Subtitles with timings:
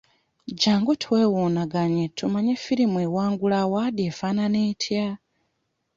[0.51, 5.07] Jjangu twewuunaganye tumanye firimu ewangula awaadi efaanana etya?